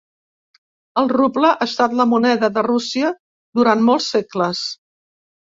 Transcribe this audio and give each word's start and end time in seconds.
El 1.01 1.09
ruble 1.11 1.51
ha 1.57 1.67
estat 1.67 1.93
la 2.01 2.07
moneda 2.13 2.51
de 2.57 2.63
Rússia 2.71 3.13
durant 3.61 3.85
molts 3.91 4.09
segles. 4.17 4.65